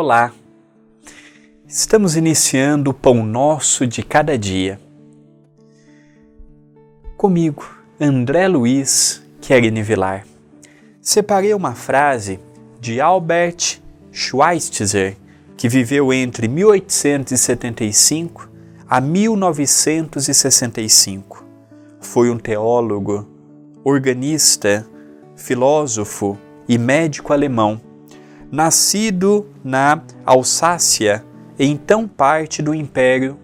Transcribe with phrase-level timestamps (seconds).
[0.00, 0.32] Olá!
[1.68, 4.80] Estamos iniciando o Pão Nosso de Cada Dia.
[7.18, 7.68] Comigo,
[8.00, 10.24] André Luiz Querini Vilar.
[11.02, 12.40] Separei uma frase
[12.80, 13.78] de Albert
[14.10, 15.18] Schweitzer,
[15.54, 18.48] que viveu entre 1875
[18.88, 21.44] a 1965.
[22.00, 23.28] Foi um teólogo,
[23.84, 24.86] organista,
[25.36, 27.89] filósofo e médico alemão
[28.50, 31.24] nascido na Alsácia,
[31.58, 33.38] então parte do Império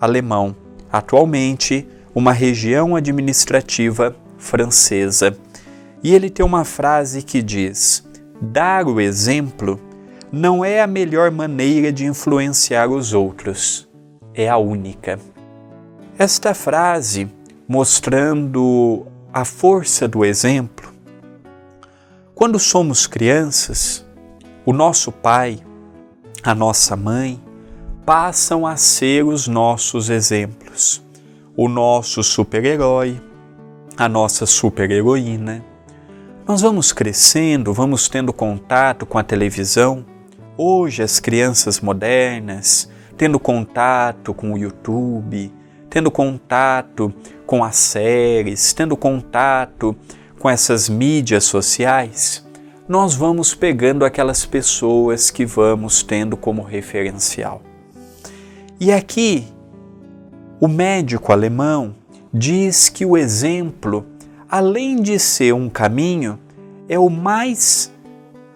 [0.00, 0.56] Alemão,
[0.90, 5.36] atualmente uma região administrativa francesa.
[6.02, 8.02] E ele tem uma frase que diz:
[8.40, 9.78] Dar o exemplo
[10.32, 13.88] não é a melhor maneira de influenciar os outros,
[14.34, 15.18] é a única.
[16.18, 17.28] Esta frase,
[17.68, 20.92] mostrando a força do exemplo,
[22.40, 24.02] quando somos crianças,
[24.64, 25.60] o nosso pai,
[26.42, 27.38] a nossa mãe,
[28.06, 31.02] passam a ser os nossos exemplos.
[31.54, 33.20] O nosso super-herói,
[33.94, 35.62] a nossa super-heroína.
[36.48, 40.02] Nós vamos crescendo, vamos tendo contato com a televisão.
[40.56, 42.88] Hoje, as crianças modernas,
[43.18, 45.52] tendo contato com o YouTube,
[45.90, 47.12] tendo contato
[47.44, 49.94] com as séries, tendo contato
[50.40, 52.42] com essas mídias sociais,
[52.88, 57.60] nós vamos pegando aquelas pessoas que vamos tendo como referencial.
[58.80, 59.46] E aqui,
[60.58, 61.94] o médico alemão
[62.32, 64.06] diz que o exemplo,
[64.48, 66.40] além de ser um caminho,
[66.88, 67.92] é o mais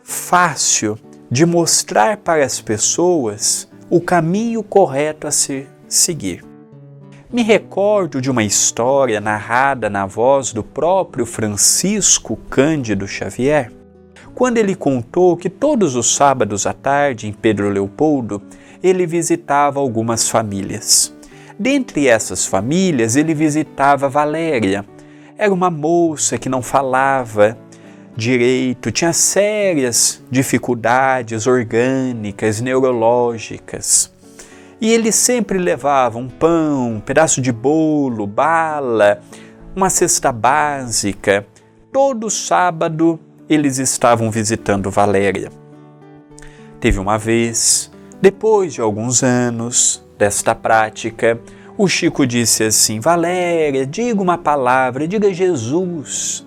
[0.02, 0.98] fácil
[1.30, 6.53] de mostrar para as pessoas o caminho correto a se seguir.
[7.34, 13.72] Me recordo de uma história narrada na voz do próprio Francisco Cândido Xavier,
[14.36, 18.40] quando ele contou que todos os sábados à tarde, em Pedro Leopoldo,
[18.80, 21.12] ele visitava algumas famílias.
[21.58, 24.84] Dentre essas famílias, ele visitava Valéria.
[25.36, 27.58] Era uma moça que não falava
[28.16, 34.13] direito, tinha sérias dificuldades orgânicas, neurológicas.
[34.84, 39.18] E ele sempre levava um pão, um pedaço de bolo, bala,
[39.74, 41.46] uma cesta básica.
[41.90, 43.18] Todo sábado
[43.48, 45.50] eles estavam visitando Valéria.
[46.80, 47.90] Teve uma vez,
[48.20, 51.40] depois de alguns anos desta prática,
[51.78, 56.46] o Chico disse assim: Valéria, diga uma palavra, diga Jesus.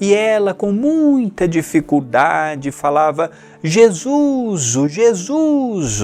[0.00, 3.30] E ela, com muita dificuldade, falava:
[3.62, 6.02] Jesus, Jesus.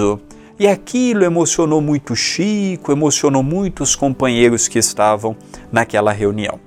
[0.57, 5.35] E aquilo emocionou muito Chico, emocionou muitos companheiros que estavam
[5.69, 6.59] naquela reunião.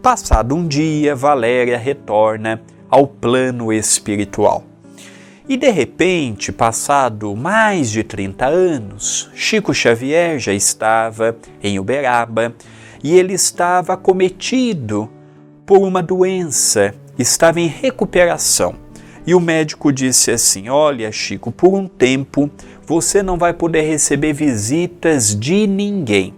[0.00, 4.64] Passado um dia, Valéria retorna ao plano espiritual.
[5.46, 12.54] E de repente, passado mais de 30 anos, Chico Xavier já estava em Uberaba
[13.04, 15.10] e ele estava acometido
[15.66, 18.85] por uma doença, estava em recuperação.
[19.26, 22.48] E o médico disse assim: Olha, Chico, por um tempo
[22.86, 26.32] você não vai poder receber visitas de ninguém.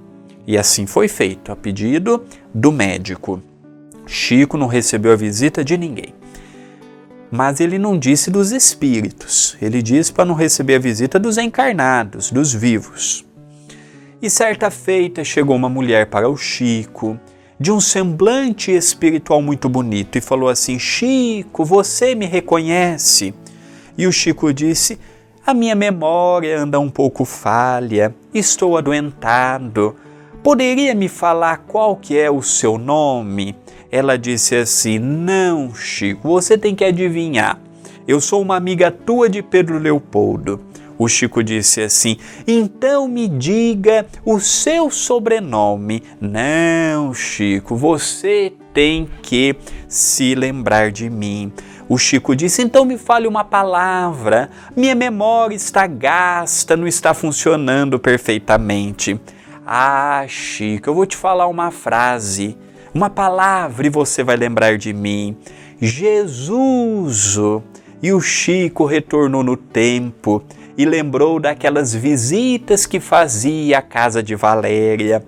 [0.47, 3.43] E assim foi feito, a pedido do médico.
[4.07, 6.15] Chico não recebeu a visita de ninguém.
[7.31, 12.31] Mas ele não disse dos espíritos, ele disse para não receber a visita dos encarnados,
[12.31, 13.27] dos vivos.
[14.23, 17.21] E certa feita chegou uma mulher para o Chico,
[17.59, 23.35] de um semblante espiritual muito bonito, e falou assim: Chico, você me reconhece?
[23.97, 24.99] E o Chico disse:
[25.49, 29.97] a minha memória anda um pouco falha, estou adoentado.
[30.43, 33.57] Poderia me falar qual que é o seu nome?
[33.91, 37.59] Ela disse assim: Não, Chico, você tem que adivinhar.
[38.07, 40.61] Eu sou uma amiga tua de Pedro Leopoldo.
[40.99, 46.03] O Chico disse assim: Então me diga o seu sobrenome.
[46.21, 49.55] Não, Chico, você tem que
[49.87, 51.53] se lembrar de mim.
[51.89, 54.51] O Chico disse: Então me fale uma palavra.
[54.77, 59.19] Minha memória está gasta, não está funcionando perfeitamente.
[59.65, 62.57] Ah, Chico, eu vou te falar uma frase,
[62.93, 65.37] uma palavra e você vai lembrar de mim.
[65.81, 67.37] Jesus!
[68.03, 70.43] E o Chico retornou no tempo
[70.79, 75.25] e lembrou daquelas visitas que fazia à casa de Valéria.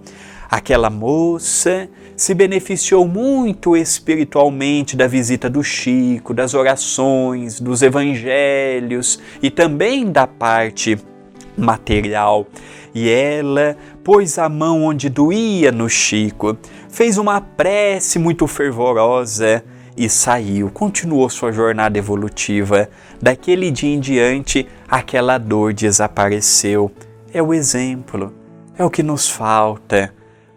[0.48, 9.50] Aquela moça se beneficiou muito espiritualmente da visita do Chico, das orações, dos evangelhos e
[9.50, 10.96] também da parte
[11.58, 12.46] material.
[12.94, 16.56] E ela pôs a mão onde doía no Chico,
[16.88, 19.64] fez uma prece muito fervorosa
[19.96, 22.88] e saiu, continuou sua jornada evolutiva.
[23.20, 26.90] Daquele dia em diante, aquela dor desapareceu.
[27.32, 28.32] É o exemplo,
[28.76, 30.12] é o que nos falta.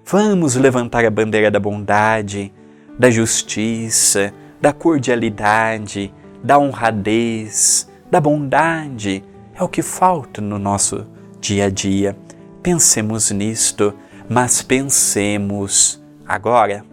[0.05, 2.53] Vamos levantar a bandeira da bondade,
[2.97, 6.13] da justiça, da cordialidade,
[6.43, 9.23] da honradez, da bondade.
[9.55, 11.05] É o que falta no nosso
[11.39, 12.17] dia a dia.
[12.61, 13.93] Pensemos nisto,
[14.29, 16.85] mas pensemos agora